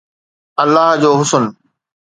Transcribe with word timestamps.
الله 0.63 0.87
جو 1.01 1.11
حسن 1.19 1.43